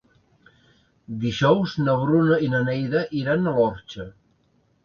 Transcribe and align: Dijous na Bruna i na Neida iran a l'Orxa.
Dijous 1.25 1.75
na 1.83 1.95
Bruna 2.05 2.39
i 2.47 2.49
na 2.57 2.65
Neida 2.71 3.07
iran 3.23 3.47
a 3.47 3.55
l'Orxa. 3.59 4.09